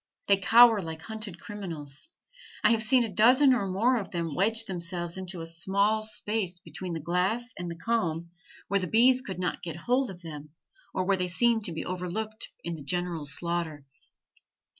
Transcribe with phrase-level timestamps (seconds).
[0.27, 2.09] They cower like hunted criminals.
[2.63, 6.57] I have seen a dozen or more of them wedge themselves into a small space
[6.57, 8.31] between the glass and the comb,
[8.67, 10.49] where the bees could not get hold of them
[10.91, 13.85] or where they seemed to be overlooked in the general slaughter.